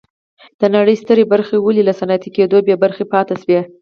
[0.59, 3.59] د نړۍ سترې برخې ولې له صنعتي کېدو بې برخې پاتې شوې.